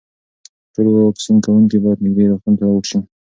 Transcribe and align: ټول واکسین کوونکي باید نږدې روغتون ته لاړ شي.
ټول 0.73 0.87
واکسین 0.91 1.35
کوونکي 1.45 1.77
باید 1.83 2.03
نږدې 2.05 2.25
روغتون 2.29 2.53
ته 2.59 2.63
لاړ 2.69 2.83
شي. 2.89 2.97